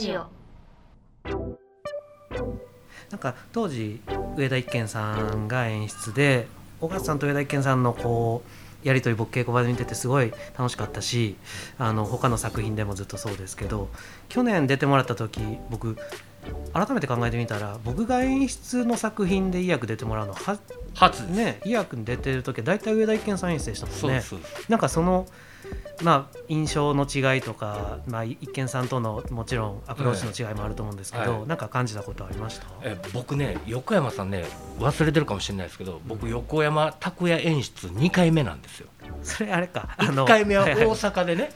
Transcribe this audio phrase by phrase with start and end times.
[0.00, 0.26] ジオ。
[3.10, 4.00] なんか当時
[4.36, 6.46] 上田一賢さんが演出で
[6.80, 8.42] 小勝さんと上田一賢さんのこ
[8.84, 11.36] うやりとり僕稽古場で見ててすごい楽しかったし
[11.76, 13.90] あの他の作品でもずっとそうですけど
[14.28, 15.40] 去年出てもらった時
[15.70, 15.96] 僕
[16.72, 20.58] 改めて考えてみたら僕が演出の作品で医薬出てもらうのは
[20.94, 24.00] 初ね医薬に出てる時は大体上田一賢さん演出でしたもんね。
[24.00, 25.26] そうですそうなんかその
[26.02, 31.46] まあ印象の違いとか、まあ、一見さんとのもちろんアプローチの違いもあると思うんですけど、はい。
[31.46, 32.66] なんか感じたことありました？
[32.82, 34.44] え僕ね横山さんね
[34.78, 38.88] 忘れてるかもしれないですけど僕横山拓也演出2回目なんですよ。
[39.22, 39.96] それあれか。
[39.98, 40.76] 1回目は大いい。
[40.86, 41.52] 阪でね。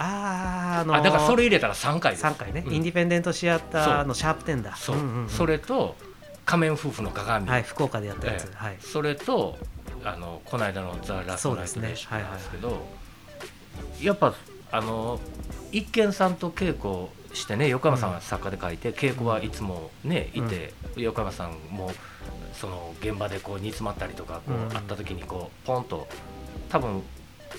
[0.00, 2.24] あーあのあだからそれ入れたら3回です。
[2.24, 2.72] 3回ね、うん。
[2.74, 4.76] インディペンデントシアターのシャープ10だ。
[4.76, 5.28] そう、んんん。
[5.28, 5.96] それと
[6.44, 8.54] 仮面夫婦の鏡、はい福岡でやったやつ、ええ。
[8.54, 8.76] はい。
[8.80, 9.58] それと
[10.04, 12.86] あのこの間の「ザ・ラストナイト・レシピ」そうですねなんですけど、
[14.02, 14.34] やっぱ
[14.70, 15.20] あの
[15.72, 21.90] 一見さんと稽古してね横山さんが作家で書いて、稽古はいつもねいて、横山さんも
[22.54, 24.68] その現場でこう煮詰まったりとかこう、うん。
[24.68, 26.08] 会った時にこうポンと
[26.68, 27.02] 多分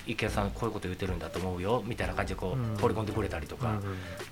[0.05, 3.79] 一見さんこういうこと言ってるんだと思うよみたいな感じでこう放り込んでくれたりとか、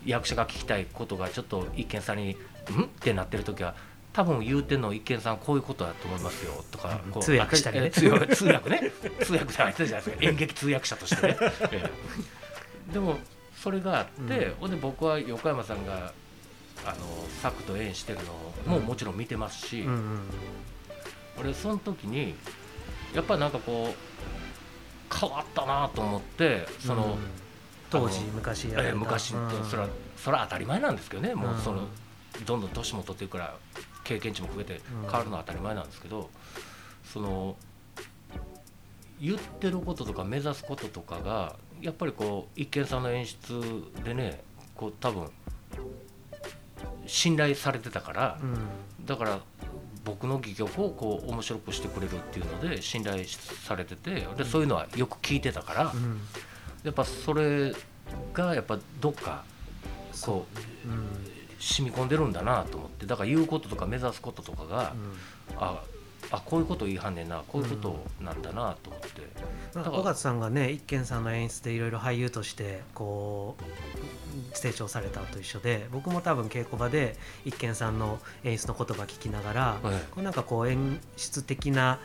[0.05, 2.31] 役者が聞きたいことがちょっと一見さんに
[2.71, 3.75] 「ん?」ってなってる時は
[4.17, 7.91] 多分言うてんの一見さんこういうことだと思いますよとかこう通訳したりね。
[7.95, 8.91] あ通訳通訳ね。
[9.21, 11.37] 通訳じゃないじゃないですか演劇通訳者としてね、
[11.71, 11.83] え
[12.89, 13.17] えでも
[13.55, 16.13] それがあって、ほんで僕は横山さんが
[16.83, 16.95] あの
[17.43, 18.19] 作と演してる
[18.65, 20.19] のももちろん見てますし、うんうん
[21.39, 22.33] 俺その時に
[23.13, 27.17] やっぱなんかこう変わったなと思ってその、うん
[27.89, 28.83] 当時昔やってた。
[28.83, 29.65] ええ昔ってうん。
[29.65, 31.61] それはそれは当たり前なんですけどね、もううん。
[31.61, 31.87] その
[32.45, 33.55] どんどん年も取っていくから
[34.07, 36.29] 経験値も増えて変わるのは当たり前なんですけど、
[37.03, 37.57] その
[39.19, 43.61] 言ってることとか目指すこととかがやっぱりこう一見さんの演出
[44.05, 44.41] でね
[44.75, 45.29] こう多分
[47.05, 49.05] 信頼されてたから、うん。
[49.05, 49.39] だから
[50.05, 56.21] 僕の戯曲をこう面白くしてくれるっていうので信頼されててでそういうのはよく聞いてたから、うん。
[56.83, 57.73] やっぱそれ
[58.33, 59.43] がやっぱどっか
[60.21, 60.45] こ
[60.85, 64.93] ううん染み込んでるんだなと思ってだから言うこととか目指すこととかが、
[65.57, 65.81] あ
[66.31, 69.21] あこういうこと言いはんねんなこういうことなんだなと思って、
[69.73, 79.95] まあ、だから尾形さんがね一賢さんの演出でいろいろ俳優としてこう成長されたと一緒で僕も多分稽古場で一賢さんの演出の言葉聞きながら、はい。
[80.11, 81.99] こうなんかこう演出的な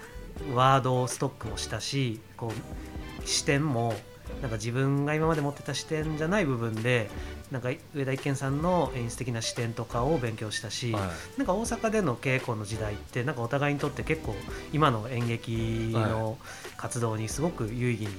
[0.54, 3.94] ワードをストックもしたしこう視点も
[4.40, 7.10] なんか自分が今まで持ってた視点じゃない部分で
[7.52, 11.00] なんか上田一賢さんの演出的な視点とかを勉強したし、は
[11.36, 11.38] い。
[11.38, 14.34] なんか大阪での稽古の時代ってなんかお互いにとって結構
[14.72, 16.38] 今の演劇の
[16.78, 18.10] 活動にすごく有意義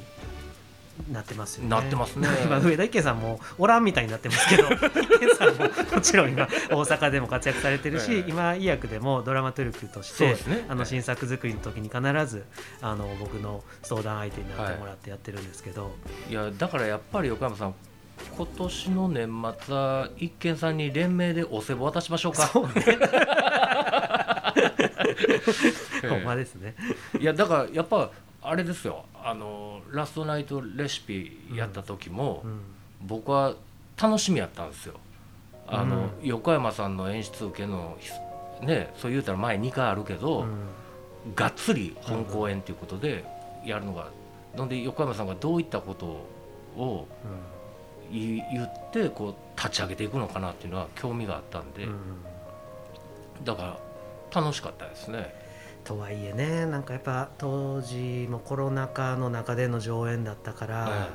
[1.08, 1.70] になってますよね。
[1.72, 2.28] なってますね。
[2.46, 4.70] 今上田一賢さんもおらんみたいになってますけど
[5.02, 8.26] 一賢さんももちろん今大阪でも活躍されてるし、ええ。
[8.28, 10.38] 今医薬でもドラマトゥルクとして
[10.70, 12.46] あの新作作りの時に必ず
[12.82, 15.96] あの僕の相談相手になってもらってやってるんですけど、
[16.30, 17.76] いやだからやっぱり横山さん
[18.36, 22.48] 今年の年末は一見さんに連名でお歳暮渡しましょうか。
[22.48, 22.98] そうねえ
[26.04, 26.76] え ほんまですね。
[27.20, 28.10] いやだからやっぱ
[28.42, 32.60] あれですよあのラストナイトレシピやった時も、うん
[33.06, 33.56] 僕は
[34.02, 34.94] 楽しみやったんですよ。
[35.68, 37.98] あの、うん横山さんの演出受けの
[38.62, 40.48] ねそう言うたら前2回あるけど、うん
[41.36, 43.24] がっつり本公演ということで
[43.66, 44.08] やるのが、
[44.58, 46.06] なんで横山さんがどういったこと
[46.78, 47.08] を
[48.14, 51.90] 言ってこう立ち上げていくのかなっていうのは興味があったんで、うん。
[51.90, 51.98] うん
[53.44, 53.80] だか
[54.34, 55.34] ら楽しかったですね。
[55.84, 61.10] とはいえねなんかやっぱ当時もコロナ禍の中での上演だったから、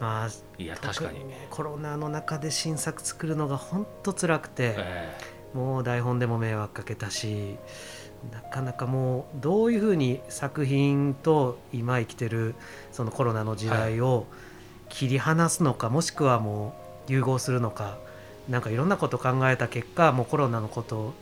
[0.00, 0.28] まあ
[0.58, 1.20] いや確かに、
[1.50, 5.16] コロナの中で新作作るのが本当辛くて、え
[5.54, 7.56] もう台本でも迷惑かけたし
[8.32, 12.54] なかなかもうどういうふうに作品と今生きてる
[12.90, 14.26] そのコロナの時代を
[14.92, 16.74] 切り離すのか、もしくはも
[17.08, 17.98] う融合するのか
[18.48, 21.14] なんかいろんなこと考えた結果もうコロナのことを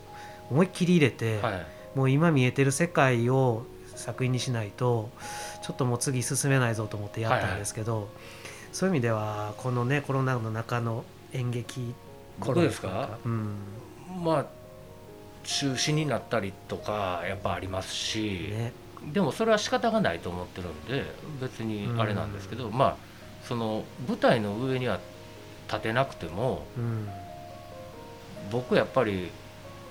[0.51, 1.67] 思いっきり入れて、えはい。
[1.95, 3.65] もう今見えてる世界を
[3.95, 5.11] 作品にしないと
[5.63, 8.09] ちょっともう次進めないぞと思ってやったんですけど、
[8.73, 11.95] そういう意味ではこのねコロナの中の演劇
[12.41, 13.19] コロナ僕ですか？
[13.25, 13.55] うん。
[14.25, 14.47] まあ
[15.45, 18.73] 中止になったりとかやっぱありますし、ね。
[19.13, 21.05] でもそれは仕方がないと思ってるんで
[21.41, 23.10] 別にあれなんですけど、まあ
[23.45, 25.01] その舞台の上には
[25.69, 27.09] 立てなくてもうん。
[28.51, 29.31] 僕やっぱり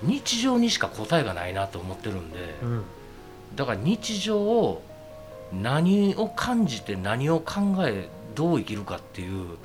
[0.02, 2.84] 日常にしか答えがないなと思ってるんで、うん。
[3.54, 4.82] だから日常を
[5.52, 9.56] 何を感じて何を考えどう生きるかっていううん。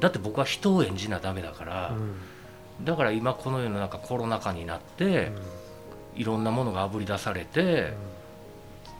[0.00, 2.84] だって僕は人を演じなダメだから、うん。
[2.84, 5.32] だから今この世の中コロナ禍になって、
[6.14, 7.92] いろんなものがあぶり出されて、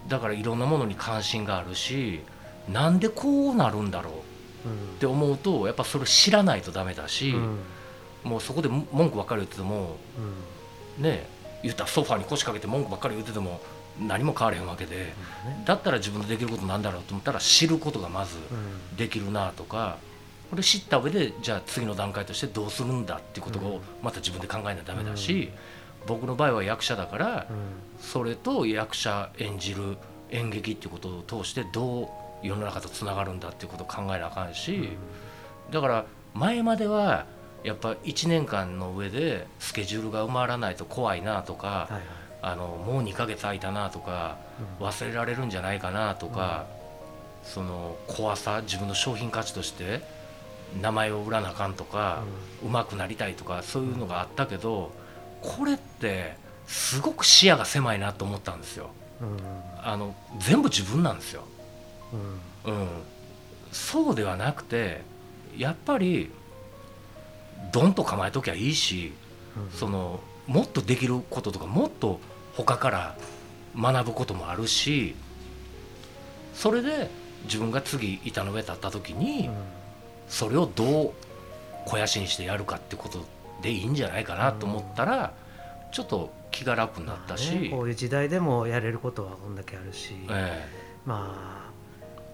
[0.09, 2.21] だからいろんなものに関心があるし
[2.69, 4.95] なんでこうなるんだろううん。
[4.97, 7.59] って思うとやっぱそれ知らないとダメだし、うん。
[8.23, 9.97] もうそこで文句ばっかり言ってても
[10.99, 11.03] うん。
[11.03, 11.27] ね
[11.63, 13.61] 言ったらソファーに腰掛けて文句ばっかり言ってても
[13.99, 15.15] 何も変われへんわけでね
[15.65, 18.97] だったら自分でできることなんだろうと思ったら知ることがまずうん。
[18.97, 19.99] できるなとか
[20.51, 25.51] これ知った上でじゃあ次の段階としてどうするんだっていうことをまた自分で考えないとダメだし、
[26.07, 27.57] 僕の場合は役者だからうん。
[27.99, 29.97] それと役者演じる
[30.31, 32.09] 演劇っていうことを通してどう
[32.45, 34.91] 世の中とつながるんだっていうことを考えなあかんし、
[35.71, 36.05] だから
[36.35, 37.27] 前までは
[37.65, 41.89] やっぱ1年間の上でスケジュールが埋まらないと怖いなとか、
[42.43, 44.37] あのもう2ヶ月空いたなとか
[44.79, 44.87] うん。
[44.87, 46.67] 忘れられるんじゃないかなとか、
[47.43, 50.03] その怖さ自分の商品価値として
[50.81, 52.23] 名前を売らなあかんとか、
[52.63, 54.93] うまくなりたいとかそういうのがあったけど
[55.41, 56.37] これって
[56.67, 58.91] すごく視野が狭いなと思ったんですよ。
[59.21, 59.39] うん。
[59.83, 61.45] あの全部自分なんですよ。
[62.67, 62.73] うん。
[62.73, 62.89] うん、
[63.73, 65.03] そうではなくて
[65.57, 66.31] やっぱり
[67.73, 69.13] ドンと構えときゃいいし
[69.57, 69.71] うん。
[69.71, 72.21] そのもっとできることとかもっと
[72.55, 73.17] 他から
[73.77, 75.15] 学ぶこともあるし
[76.55, 77.11] それで
[77.45, 79.51] 自分が次板の上立った時に
[80.29, 81.13] それをどう
[81.85, 83.25] 肥やしにしてやるかってこと
[83.63, 85.35] でいいんじゃないかなと思ったら
[85.93, 90.65] ちょっと気が楽になったし、まあねこういう時代でもやれることはこんだけあるし、え。
[91.05, 91.74] まあ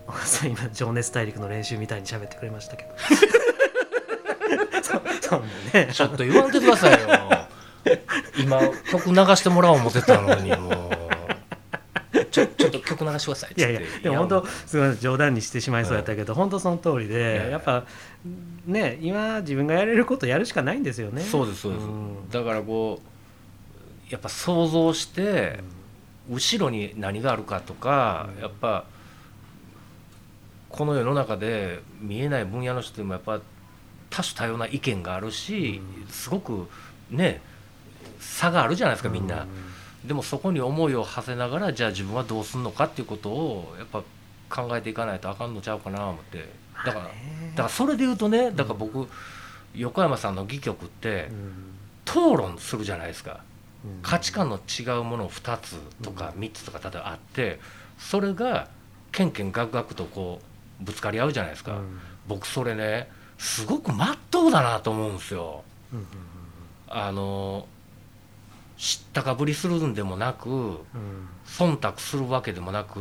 [0.45, 2.91] 今「情熱大陸」の練習みたいに喋ってくれましたけど。
[4.83, 5.53] そそんなね。
[5.75, 7.09] えちょっと言わんてくださいよ。
[8.37, 8.61] 今
[8.91, 11.11] 曲流してもらおう思ってたのにもう。
[12.31, 17.85] ちょちょっと曲流してくださいっていやいやでも本当すごい冗談にしてしまいそうやったけど、本当その通りで、えやっぱ
[18.67, 21.23] ね今自分がやれることやるしかないんですよね。
[21.23, 22.31] そうですそうです、ん。
[22.31, 23.01] だからこ
[24.09, 25.61] うやっぱ想像して
[26.29, 28.43] 後ろに何があるかとか、うん。
[28.43, 28.85] やっぱ
[30.71, 33.41] この世の中で見えない分野の人でもやっぱ
[34.09, 36.69] 多種多様な意見があるし、うんすごく
[37.11, 37.41] ね
[38.19, 39.47] 差があるじゃないですかみんな、
[40.05, 44.03] でもそこに思いを馳せながらじゃあ自分はどうするのかっていうことをやっぱ
[44.65, 46.49] 考えていかないとあかんのちゃうかな思って。
[46.85, 47.13] だから、だか
[47.65, 49.09] らそれで言うとねだから僕、
[49.75, 51.29] 横山さんの戯曲って
[52.05, 53.41] 討論するじゃないですか。
[54.03, 57.59] 価値観の違うものを2つとか3つとか例えばあって
[57.99, 58.69] それが
[59.11, 60.50] けんけんがくがくとこう
[60.81, 61.79] ぶつかり合うじゃないですか、
[62.27, 65.65] 僕それねすごくまっとうだなと思うんですよ。
[66.89, 67.67] あの
[68.77, 70.79] 知ったかぶりするんでもなく
[71.47, 72.99] 忖度するわけでもなく、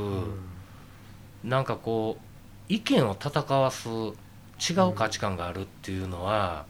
[1.43, 6.65] なんかこう意見を戦わす違う価値観があるっていうのは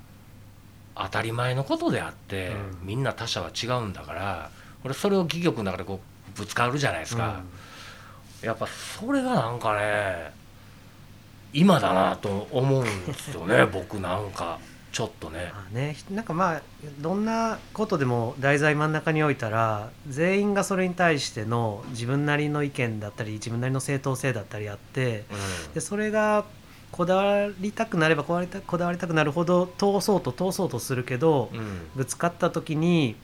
[0.95, 2.87] 当たり前のことであって、うん。
[2.87, 4.51] みんな他者は違うんだから
[4.83, 5.99] 俺それを戯曲の中でこ
[6.35, 7.41] うぶつかるじゃないですか、
[8.43, 10.31] やっぱそれがなんかね
[11.53, 14.59] 今だなと思うんですよね 僕なんか
[14.91, 15.51] ちょっとね。
[15.53, 16.61] まあね、なんかまあ
[16.99, 25.25] どんなことでも題材真ん中に置いたら全員がそれに対しての自分なりの意見だったり自分なりの正当性だったりあって
[25.75, 26.43] でそれが
[26.91, 31.65] こだわりたくなればこだわりたこだわりたくなるほど通そうと通そうとするけどうんうん。
[31.95, 33.15] ぶつかった時に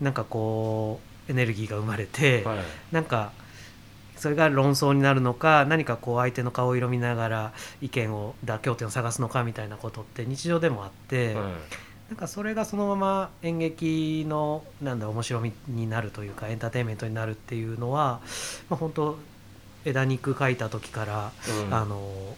[0.00, 2.58] なんかこうエネルギーが生まれて、はい。
[2.90, 3.30] なんか
[4.22, 11.44] それが論争になるのか何かこう相手の顔色見ながら意見を妥協点を探すのかみたいなことって日常でもあって、はい。
[12.08, 18.20] なんかそれがそのまま演劇のなんだ面白みになるというかエンターテインメントになるっていうのは、
[18.68, 19.18] まあ、本当
[19.84, 21.32] 枝肉描いた時から、
[21.66, 21.74] うん。
[21.74, 22.36] あの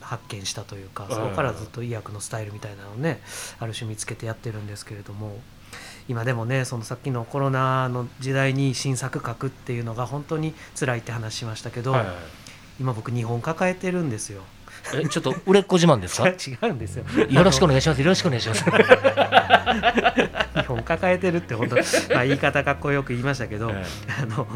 [0.00, 3.20] 発見したというかうんそこからずっと医薬のスタイルみたいなのをね
[3.58, 5.36] ある種見つけてやってるんですけれども
[6.08, 12.14] 今でもねそのさっきのコロナの時代に新作書くっていうのが本当に辛いって話しましたけど、はいはい
[12.80, 14.42] 今僕日本抱えてるんですよ。
[14.94, 16.28] えちょっと売れっ子自慢ですか？
[16.30, 17.04] 違うんですよ。
[17.28, 18.64] よろしくお願いしますよろしくお願いします
[20.54, 21.82] 日本抱えてるって本当、ま
[22.20, 23.84] あ、言い方かっこよく言いましたけど、え
[24.22, 24.46] あの、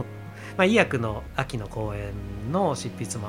[0.57, 2.13] まあ、医薬の秋の公演
[2.53, 3.29] の執筆も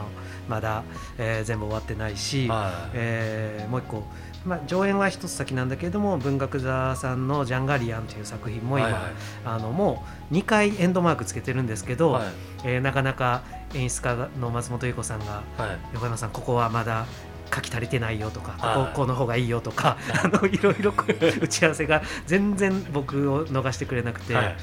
[0.49, 0.83] まだ、
[1.17, 2.91] えー全部終わってないし、はい。
[2.93, 4.03] えーもう一個、
[4.45, 9.01] まあ、上演は一つ先なんだけれども文学座さんの「ジャンガリアン」という作品も今、はいはい。
[9.45, 12.23] あのもう2回エンドマークつけてるんですけど、はい。
[12.65, 13.41] えーなかなか
[13.73, 15.77] 演出家の松本優子さんがはい。
[15.93, 17.05] 横山さんここはまだ
[17.53, 18.75] 書き足りてないよとかこはい。
[18.87, 21.13] ここの方がいいよとか あのいろいろこう
[21.43, 24.55] 打ち合わせが全然僕を逃してくれなくて、はい。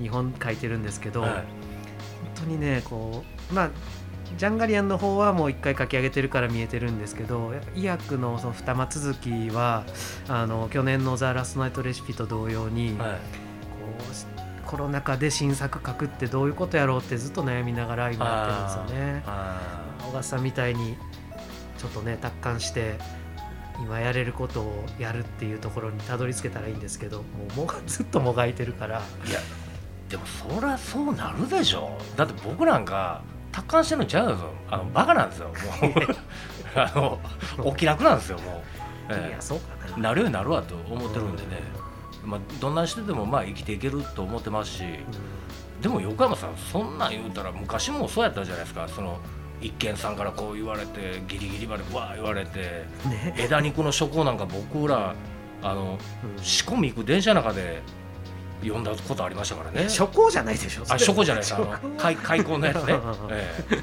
[0.00, 1.30] 日本書いてるんですけど、はい。
[1.30, 1.44] 本
[2.34, 3.70] 当にねこうまあ
[4.36, 9.84] ジャンガリアンの方はもう一回書き上げてるから見えてるんですけどやっぱ医薬のその二間続きは
[10.28, 13.10] あの去年の「ザ・ラストナイトレシピ」と同様に、はい。
[13.10, 19.22] こうコロナ禍で新作書くってどういうことやろうってずっと悩みながら今やってるんですよね。
[19.26, 19.60] あ
[20.06, 20.96] 小笠さんみたいに
[21.76, 22.98] ちょっとね達観して
[23.80, 27.24] 今やれることをやるっていうところにたどり着けたらいいんですけども
[27.54, 29.02] うもがずっともがいてるから
[30.12, 31.98] でもそりゃそうなるでしょ。
[32.16, 34.36] だって僕なんか達観してるのちゃうよ
[34.70, 35.48] あのバカなんですよ。
[35.48, 35.56] もう。
[36.78, 37.18] あの
[37.58, 38.62] お気楽なんですよも
[39.08, 39.28] う、ええ。
[39.30, 39.96] いやそうかな。
[39.96, 41.62] なるようになるわと思ってるんでね、
[42.26, 44.84] まあ、どんなしてでもまあ生きていけると思ってますし。
[45.80, 48.86] でも横山さんそんなん言うたら昔もそうやったじゃないですか。
[48.88, 49.18] その
[49.62, 55.14] 一軒さんからこう言われてギリギリまでわー言われてうんね、枝肉の書庫なんか僕ら
[55.62, 55.98] あの
[56.36, 56.44] うん。
[56.44, 57.80] 仕込み行く電車の中で
[58.62, 59.84] 読んだことありましたからね。
[59.84, 60.84] 初行じゃないでしょ。
[60.88, 61.54] あ書庫じゃないです。
[61.54, 62.94] あの初行開開口のやつね。
[63.30, 63.74] ええ。
[63.74, 63.82] うん、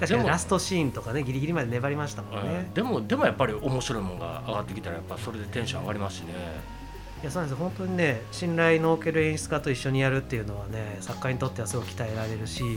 [0.00, 2.70] 確かにラストシーンとかねギリギリまで粘りましたもんね。
[2.74, 6.34] でもでもやっぱり面白いものが上がってきたらやっぱそれでテンション上がりますしね。
[7.22, 7.58] いやそうなんです。
[7.58, 12.76] よ本当にね信頼のおける演出家と一緒にやるっていうのはね作家にとってはすごく鍛えられるし、え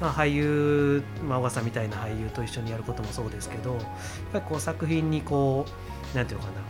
[0.00, 3.82] まあ、俳優、まあ、小川さんみたいな俳優と一緒にやることもそうですけどやっ
[4.34, 5.64] ぱりこう作品にこ
[6.14, 6.60] うなんていうのかな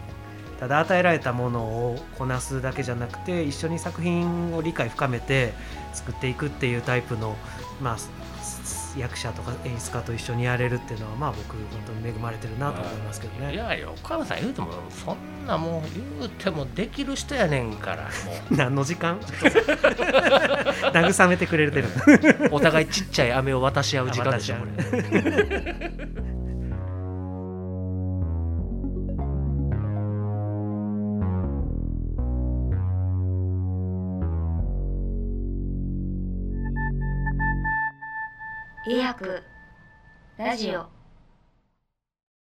[0.59, 5.53] ただ与えられたものをこなすだけじゃなくて一緒に作品を理解深めて
[5.93, 7.37] 作っていくっていうタイプの、
[7.81, 8.11] まあ、す
[8.99, 13.53] 役者とか演出家と一緒にやれるっていうのはまあ僕本当に恵まれてるなと思いますけどね。
[13.53, 15.83] いや横山さん言うてもそんなもん
[16.19, 18.11] 言うてもできる人やねんからも
[18.57, 19.21] 何の時間？
[20.93, 21.89] 慰めてくれてる。
[22.51, 24.57] うお互いちっちゃい飴を渡し合う時間で しょ
[38.89, 39.43] 医薬
[40.39, 40.96] ラジオ。